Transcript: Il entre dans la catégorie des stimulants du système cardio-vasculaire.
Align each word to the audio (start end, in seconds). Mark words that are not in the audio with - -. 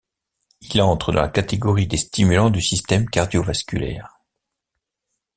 Il 0.61 0.81
entre 0.81 1.11
dans 1.11 1.21
la 1.21 1.27
catégorie 1.27 1.85
des 1.85 1.97
stimulants 1.97 2.49
du 2.49 2.59
système 2.59 3.07
cardio-vasculaire. 3.07 4.19